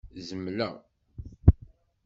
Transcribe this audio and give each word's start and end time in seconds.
Zemleɣ? 0.27 0.73